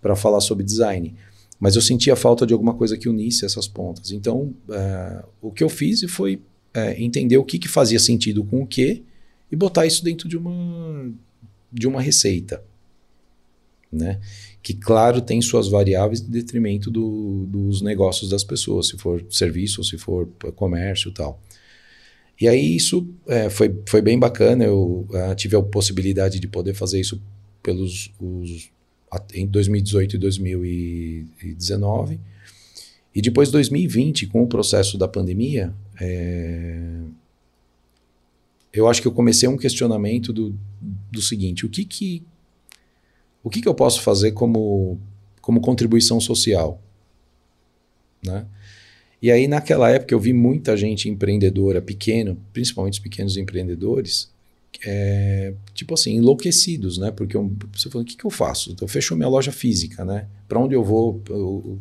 [0.00, 1.14] para falar sobre design.
[1.58, 4.12] Mas eu sentia falta de alguma coisa que unisse essas pontas.
[4.12, 8.62] Então, uh, o que eu fiz foi uh, entender o que, que fazia sentido com
[8.62, 9.02] o que
[9.50, 11.10] e botar isso dentro de uma,
[11.72, 12.62] de uma receita.
[13.90, 14.20] Né?
[14.62, 19.82] Que, claro, tem suas variáveis em detrimento do, dos negócios das pessoas, se for serviço
[19.82, 21.40] se for comércio tal.
[22.40, 26.74] E aí isso é, foi, foi bem bacana, eu uh, tive a possibilidade de poder
[26.74, 27.20] fazer isso
[27.62, 28.70] pelos os,
[29.34, 32.20] em 2018 e 2019.
[33.14, 36.78] E depois 2020, com o processo da pandemia, é,
[38.72, 40.54] eu acho que eu comecei um questionamento do,
[41.10, 42.22] do seguinte: o que, que
[43.42, 45.00] o que, que eu posso fazer como,
[45.40, 46.82] como contribuição social?
[48.22, 48.44] Né?
[49.22, 54.30] E aí, naquela época, eu vi muita gente empreendedora, pequeno, principalmente os pequenos empreendedores,
[54.84, 57.10] é, tipo assim, enlouquecidos, né?
[57.10, 58.70] Porque eu, você falou, o que, que eu faço?
[58.70, 60.26] Então, fechou minha loja física, né?
[60.46, 61.20] Para onde eu vou?
[61.28, 61.80] Eu,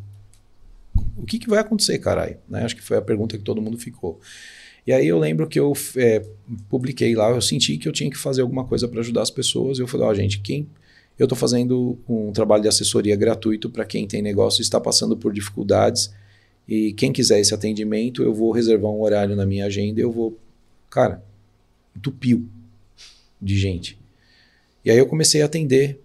[1.15, 2.37] o que, que vai acontecer, caralho?
[2.49, 2.63] Né?
[2.63, 4.19] Acho que foi a pergunta que todo mundo ficou.
[4.87, 6.25] E aí eu lembro que eu é,
[6.69, 9.79] publiquei lá, eu senti que eu tinha que fazer alguma coisa para ajudar as pessoas.
[9.79, 10.65] Eu falei, ó, oh, gente, quem.
[11.19, 15.17] Eu estou fazendo um trabalho de assessoria gratuito para quem tem negócio e está passando
[15.17, 16.13] por dificuldades.
[16.65, 20.11] E quem quiser esse atendimento, eu vou reservar um horário na minha agenda e eu
[20.11, 20.37] vou.
[20.89, 21.21] Cara,
[21.93, 22.47] entupiu
[23.41, 23.99] de gente.
[24.85, 25.99] E aí eu comecei a atender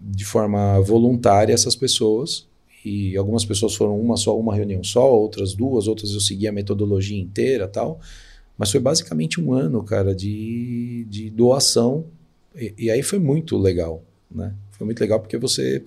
[0.00, 2.46] de forma voluntária essas pessoas
[2.84, 6.52] e algumas pessoas foram uma só, uma reunião só, outras duas, outras eu segui a
[6.52, 8.00] metodologia inteira tal.
[8.58, 12.04] Mas foi basicamente um ano, cara, de, de doação.
[12.54, 14.54] E, e aí foi muito legal, né?
[14.72, 15.82] Foi muito legal porque você...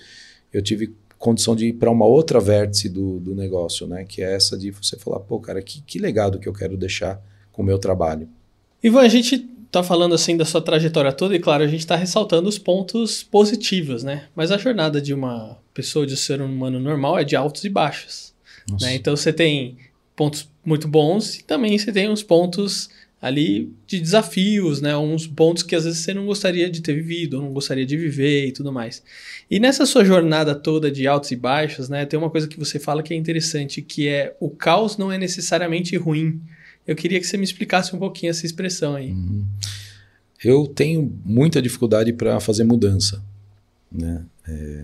[0.51, 4.05] Eu tive condição de ir para uma outra vértice do, do negócio, né?
[4.05, 7.21] Que é essa de você falar, pô, cara, que, que legado que eu quero deixar
[7.51, 8.27] com o meu trabalho.
[8.81, 11.95] Ivan, a gente tá falando assim da sua trajetória toda e claro, a gente está
[11.95, 14.27] ressaltando os pontos positivos, né?
[14.35, 17.69] Mas a jornada de uma pessoa, de um ser humano normal, é de altos e
[17.69, 18.33] baixos.
[18.81, 18.95] Né?
[18.95, 19.77] Então você tem
[20.15, 22.89] pontos muito bons e também você tem uns pontos
[23.21, 24.95] ali de desafios, né?
[24.95, 27.97] Uns pontos que às vezes você não gostaria de ter vivido, ou não gostaria de
[27.97, 29.01] viver e tudo mais.
[29.49, 32.05] E nessa sua jornada toda de altos e baixos, né?
[32.05, 35.17] Tem uma coisa que você fala que é interessante, que é o caos não é
[35.17, 36.39] necessariamente ruim.
[36.87, 39.11] Eu queria que você me explicasse um pouquinho essa expressão aí.
[39.11, 39.45] Uhum.
[40.43, 43.23] Eu tenho muita dificuldade para fazer mudança,
[43.91, 44.23] né?
[44.47, 44.83] É,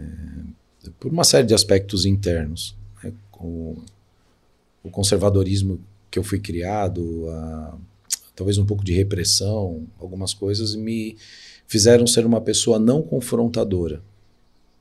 [0.99, 2.75] por uma série de aspectos internos.
[3.03, 3.13] Né?
[3.39, 3.77] O,
[4.83, 7.77] o, conservadorismo que eu fui criado, a,
[8.35, 11.15] talvez um pouco de repressão, algumas coisas me
[11.67, 14.01] fizeram ser uma pessoa não confrontadora.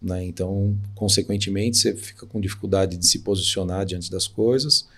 [0.01, 0.25] Né?
[0.25, 4.89] Então, consequentemente, você fica com dificuldade de se posicionar diante das coisas.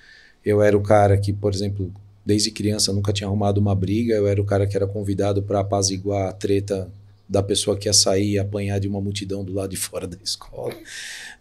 [0.45, 1.93] Eu era o cara que, por exemplo,
[2.25, 5.61] desde criança nunca tinha arrumado uma briga, eu era o cara que era convidado para
[5.61, 6.91] apaziguar a treta
[7.29, 10.19] da pessoa que ia sair e apanhar de uma multidão do lado de fora da
[10.23, 10.75] escola,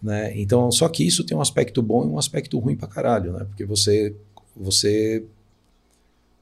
[0.02, 0.32] né?
[0.40, 3.46] Então, só que isso tem um aspecto bom e um aspecto ruim pra caralho, né?
[3.46, 4.16] Porque você
[4.56, 5.24] você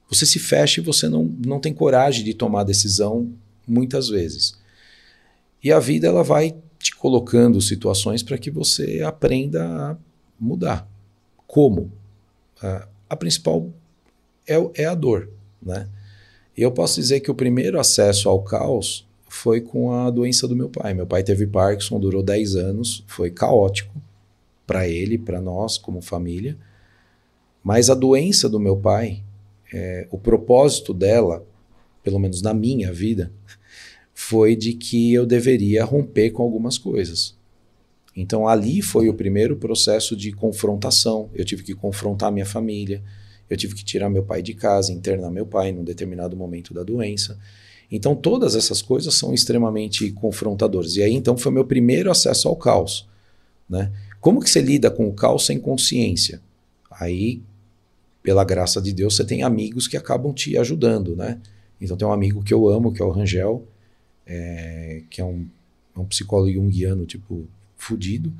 [0.10, 3.32] você se fecha e você não, não tem coragem de tomar decisão
[3.68, 4.58] muitas vezes.
[5.64, 9.98] E a vida ela vai te colocando situações para que você aprenda a
[10.40, 10.88] mudar.
[11.46, 11.92] Como?
[12.62, 13.70] A, a principal
[14.50, 15.30] é, é a dor,
[15.62, 15.88] né?
[16.58, 20.56] E eu posso dizer que o primeiro acesso ao caos foi com a doença do
[20.56, 20.94] meu pai.
[20.94, 23.94] Meu pai teve Parkinson, durou 10 anos, foi caótico
[24.68, 26.58] para ele, para nós como família.
[27.64, 29.24] Mas a doença do meu pai,
[29.74, 31.46] é, o propósito dela,
[32.04, 33.32] pelo menos na minha vida,
[34.14, 37.38] foi de que eu deveria romper com algumas coisas.
[38.16, 41.30] Então ali foi o primeiro processo de confrontação.
[41.34, 43.02] Eu tive que confrontar minha família,
[43.50, 46.84] eu tive que tirar meu pai de casa, internar meu pai num determinado momento da
[46.84, 47.38] doença.
[47.92, 50.96] Então todas essas coisas são extremamente confrontadoras.
[50.96, 53.08] E aí então foi meu primeiro acesso ao caos,
[53.68, 53.92] né?
[54.22, 56.42] Como que você lida com o caos sem consciência?
[56.92, 57.42] Aí,
[58.22, 61.40] pela graça de Deus, você tem amigos que acabam te ajudando, né?
[61.80, 63.66] Então tem um amigo que eu amo, que é o Rangel,
[64.28, 65.48] é, que é um,
[65.96, 68.34] um psicólogo junguiano, tipo, fudido.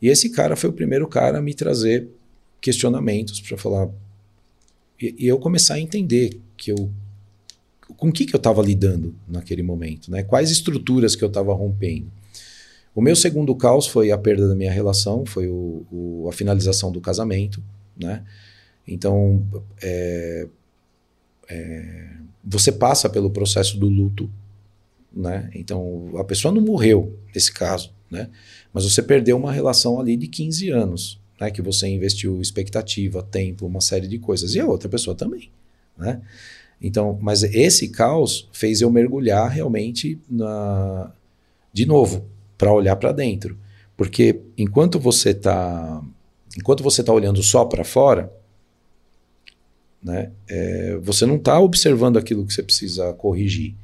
[0.00, 2.08] E esse cara foi o primeiro cara a me trazer
[2.60, 3.88] questionamentos para falar,
[5.00, 6.90] e, e eu começar a entender que eu
[7.96, 10.22] com o que, que eu estava lidando naquele momento, né?
[10.22, 12.10] Quais estruturas que eu estava rompendo.
[12.94, 16.90] O meu segundo caos foi a perda da minha relação, foi o, o, a finalização
[16.90, 17.62] do casamento,
[17.96, 18.24] né?
[18.86, 19.46] Então,
[19.82, 20.48] é,
[21.48, 22.10] é,
[22.44, 24.30] você passa pelo processo do luto,
[25.12, 25.50] né?
[25.54, 28.28] Então, a pessoa não morreu nesse caso, né?
[28.72, 33.66] Mas você perdeu uma relação ali de 15 anos, né, que você investiu expectativa, tempo,
[33.66, 35.50] uma série de coisas, e a outra pessoa também.
[35.96, 36.20] Né?
[36.80, 41.12] Então, mas esse caos fez eu mergulhar realmente na,
[41.72, 42.26] de novo,
[42.58, 43.56] para olhar para dentro.
[43.96, 46.02] Porque enquanto você está
[46.56, 48.32] enquanto você está olhando só para fora,
[50.02, 53.74] né, é, você não está observando aquilo que você precisa corrigir.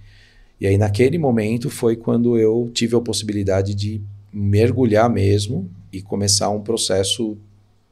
[0.61, 4.01] E aí, naquele momento, foi quando eu tive a possibilidade de
[4.33, 7.37] mergulhar mesmo e começar um processo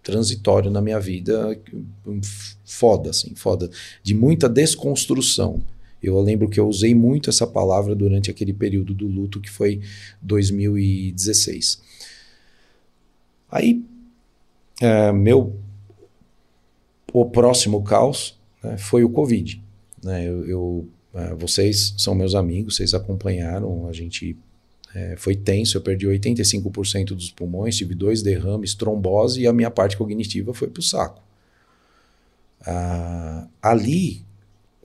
[0.04, 1.58] transitório na minha vida,
[2.64, 3.68] foda, assim, foda,
[4.02, 5.62] de muita desconstrução.
[6.02, 9.80] Eu lembro que eu usei muito essa palavra durante aquele período do luto que foi
[10.20, 11.80] 2016.
[13.50, 13.82] Aí,
[14.80, 15.56] é, meu
[17.12, 19.62] o próximo caos né, foi o Covid.
[20.02, 20.28] Né?
[20.28, 24.36] Eu, eu é, vocês são meus amigos, vocês acompanharam, a gente
[24.94, 29.70] É, foi tenso, eu perdi 85% dos pulmões, tive dois derrames, trombose e a minha
[29.70, 31.20] parte cognitiva foi para o saco.
[32.64, 34.24] Ah, ali,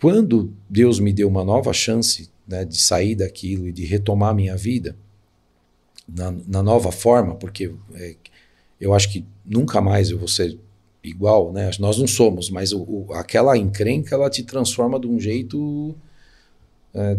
[0.02, 4.58] quando Deus me deu uma nova chance né, de sair daquilo e de retomar minha
[4.58, 4.96] vida
[6.08, 8.16] na, na nova forma, porque é,
[8.82, 10.58] eu acho que nunca mais eu vou ser
[11.04, 11.70] igual, né?
[11.80, 15.96] Nós não somos, mas o, o, aquela encrenca ela te transforma de um jeito
[16.94, 17.18] é,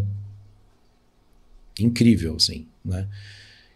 [1.78, 3.06] incrível, assim, né?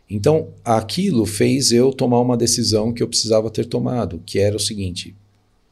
[0.08, 4.60] Então, aquilo fez eu tomar uma decisão que eu precisava ter tomado, que era o
[4.60, 5.16] seguinte: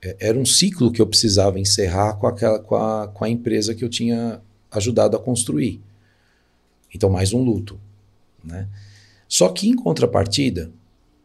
[0.03, 3.75] é, era um ciclo que eu precisava encerrar com, aquela, com, a, com a empresa
[3.75, 4.40] que eu tinha
[4.71, 5.81] ajudado a construir.
[6.95, 7.79] Então, mais um luto.
[8.42, 8.68] Né?
[9.29, 10.71] Só que, em contrapartida,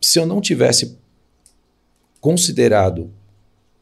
[0.02, 0.98] se eu não tivesse
[2.20, 3.12] considerado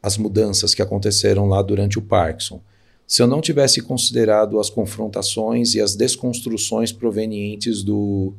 [0.02, 2.60] as mudanças que aconteceram lá durante o Parkinson,
[3.06, 8.34] se eu não tivesse considerado as confrontações e as desconstruções provenientes do,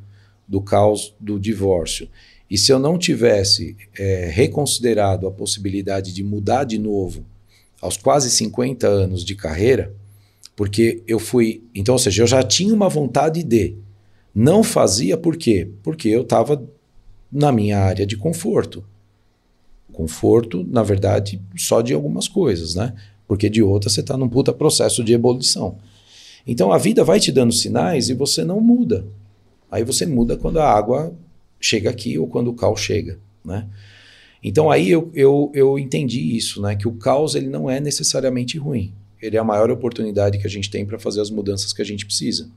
[0.47, 2.09] do caos do divórcio,
[2.49, 7.25] e se eu não tivesse é, reconsiderado a possibilidade de mudar de novo
[7.81, 9.93] aos quase 50 anos de carreira,
[10.55, 11.63] porque eu fui.
[11.75, 13.75] Então, ou seja, eu já tinha uma vontade de.
[14.33, 15.69] Não fazia por quê?
[15.83, 16.63] Porque eu estava
[17.31, 18.83] na minha área de conforto.
[19.91, 22.93] Conforto, na verdade, só de algumas coisas, né?
[23.27, 25.77] Porque de outras você está num puta processo de ebulição.
[26.45, 29.05] Então a vida vai te dando sinais e você não muda.
[29.69, 31.13] Aí você muda quando a água
[31.59, 33.67] chega aqui ou quando o caos chega, né?
[34.41, 36.75] Então aí eu, eu, eu entendi isso, né?
[36.75, 38.93] Que o caos ele não é necessariamente ruim.
[39.21, 41.85] Ele é a maior oportunidade que a gente tem para fazer as mudanças que a
[41.85, 42.49] gente precisa.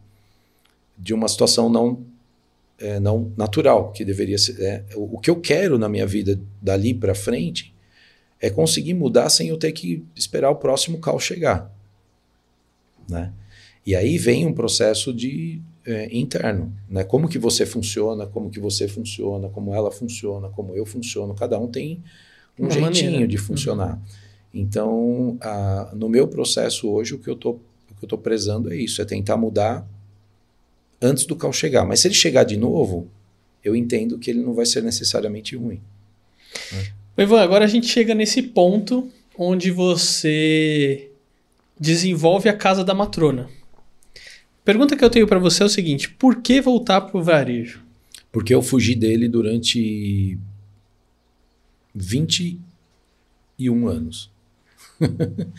[0.96, 2.04] De uma situação não
[2.78, 4.60] é, não natural, que deveria ser.
[4.60, 7.74] É, o, o, que eu quero na minha vida dali para frente
[8.40, 11.70] é conseguir mudar sem eu ter que esperar o próximo caos chegar.
[13.08, 13.32] Né?
[13.84, 17.02] E aí vem um processo de é, interno, né?
[17.02, 21.34] Como que você funciona, como que você funciona, como ela funciona, como eu funciono.
[21.34, 22.02] Cada um tem
[22.58, 23.28] um Uma jeitinho maneira.
[23.28, 23.94] de funcionar.
[23.94, 24.00] Uhum.
[24.52, 28.76] Então, a, no meu processo hoje, o que eu o que eu tô prezando é
[28.76, 29.86] isso, é tentar mudar
[31.00, 31.84] antes do caos chegar.
[31.84, 33.08] Mas se ele chegar de novo,
[33.64, 35.80] eu entendo que ele não vai ser necessariamente ruim.
[36.72, 36.92] Né?
[37.22, 41.10] Ivan, agora a gente chega nesse ponto onde você
[41.78, 43.48] desenvolve a casa da matrona.
[44.64, 47.84] Pergunta que eu tenho para você é o seguinte: por que voltar para o varejo?
[48.32, 50.38] Porque eu fugi dele durante
[51.94, 54.30] 21 anos.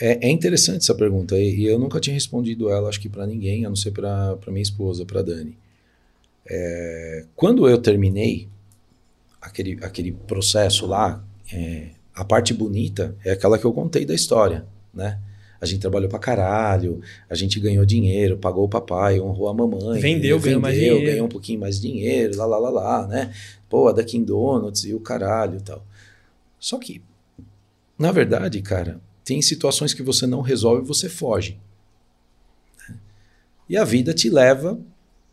[0.00, 3.66] É, é, interessante essa pergunta e, eu nunca tinha respondido ela, acho que para ninguém,
[3.66, 5.58] a não ser para minha esposa, para Dani.
[6.48, 8.48] É, quando eu terminei
[9.40, 14.66] aquele, aquele processo lá, é, a parte bonita é aquela que eu contei da história,
[14.92, 15.18] né?
[15.60, 20.00] A gente trabalhou pra caralho, a gente ganhou dinheiro, pagou o papai, honrou a mamãe.
[20.00, 21.04] Vendeu, vendeu ganhou mais dinheiro.
[21.04, 23.34] Ganhou um pouquinho mais de dinheiro, lá, lá, lá, lá, né?
[23.68, 25.84] Pô, a Dunkin' Donuts e o caralho e tal.
[26.58, 27.02] Só que,
[27.98, 31.58] na verdade, cara, tem situações que você não resolve e você foge.
[33.68, 34.80] E a vida te leva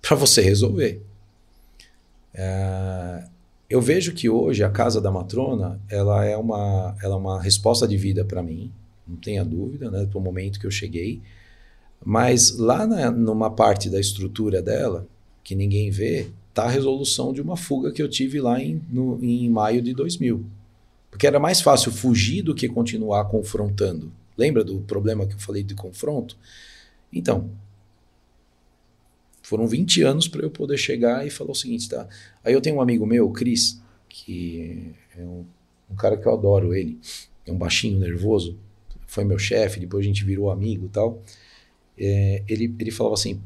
[0.01, 1.01] para você resolver.
[2.33, 3.23] É,
[3.69, 7.87] eu vejo que hoje a casa da matrona ela é uma, ela é uma resposta
[7.87, 8.71] de vida para mim,
[9.07, 11.21] não tenha dúvida, né, para o momento que eu cheguei.
[12.03, 15.07] Mas lá na, numa parte da estrutura dela,
[15.43, 19.19] que ninguém vê, está a resolução de uma fuga que eu tive lá em, no,
[19.23, 20.45] em maio de 2000.
[21.09, 24.11] Porque era mais fácil fugir do que continuar confrontando.
[24.37, 26.37] Lembra do problema que eu falei de confronto?
[27.11, 27.49] Então,
[29.47, 32.05] foram 20 anos para eu poder chegar e falar o seguinte, tá?
[32.43, 35.45] Aí eu tenho um amigo meu, o Cris, que é um,
[35.89, 36.99] um, cara que eu adoro ele,
[37.45, 38.59] é um baixinho nervoso,
[39.05, 41.23] foi meu chefe, depois a gente virou amigo e tal.
[41.97, 43.41] É, ele, ele falava assim,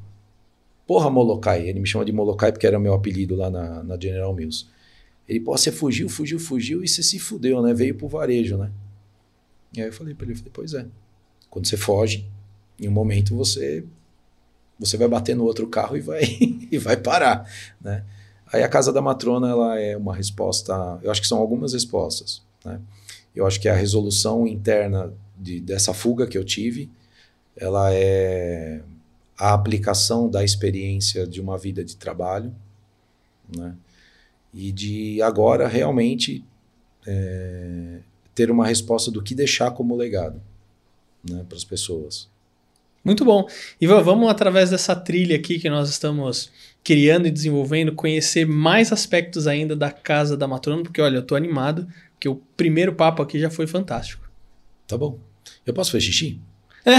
[0.88, 4.34] porra Molokai, ele me chama de Molokai porque era meu apelido lá na, na General
[4.34, 4.66] Mills.
[5.30, 7.76] Ele, pô, você fugiu, fugiu, fugiu e você se fudeu, né?
[7.76, 8.72] Veio pro varejo, né?
[9.78, 10.84] E aí eu falei para ele, falei, pois é.
[11.48, 12.26] Quando você foge,
[12.80, 13.86] em um momento você
[14.82, 16.24] você vai bater no outro carro e vai
[16.72, 18.04] e vai parar, né?
[18.52, 22.42] Aí a casa da matrona ela é uma resposta, eu acho que são algumas respostas,
[22.66, 22.82] né?
[23.34, 26.90] Eu acho que a resolução interna de, dessa fuga que eu tive,
[27.56, 28.82] ela é
[29.38, 32.54] a aplicação da experiência de uma vida de trabalho,
[33.56, 33.74] né?
[34.54, 36.44] e de agora realmente
[37.08, 38.00] é,
[38.36, 40.42] ter uma resposta do que deixar como legado
[41.28, 42.30] né, para as pessoas.
[43.04, 43.48] Muito bom.
[43.80, 46.52] Ivan, vamos através dessa trilha aqui que nós estamos
[46.84, 51.38] criando e desenvolvendo, conhecer mais aspectos ainda da casa da matrona, porque olha, eu estou
[51.38, 54.30] animado, porque o primeiro papo aqui já foi fantástico.
[54.88, 55.18] Tá bom.
[55.66, 56.40] Eu posso fazer xixi?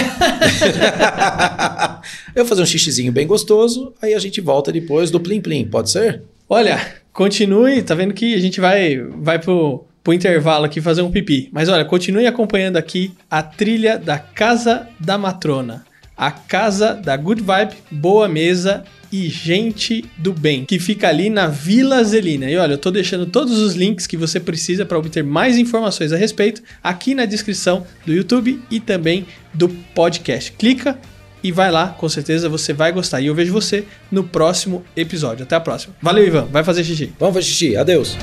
[2.34, 5.66] Eu vou fazer um xixizinho bem gostoso, aí a gente volta depois do Plim Plim,
[5.66, 6.22] pode ser?
[6.48, 6.78] Olha,
[7.12, 11.48] continue, tá vendo que a gente vai, vai pro, pro intervalo aqui fazer um pipi.
[11.52, 15.84] Mas olha, continue acompanhando aqui a trilha da Casa da Matrona.
[16.22, 21.48] A casa da Good Vibe, Boa Mesa e Gente do Bem, que fica ali na
[21.48, 22.48] Vila Zelina.
[22.48, 26.12] E olha, eu tô deixando todos os links que você precisa para obter mais informações
[26.12, 30.52] a respeito aqui na descrição do YouTube e também do podcast.
[30.52, 30.96] Clica
[31.42, 33.20] e vai lá, com certeza você vai gostar.
[33.20, 35.42] E eu vejo você no próximo episódio.
[35.42, 35.92] Até a próxima.
[36.00, 36.44] Valeu, Ivan.
[36.44, 37.12] Vai fazer xixi.
[37.18, 37.76] Vamos fazer xixi.
[37.76, 38.16] Adeus.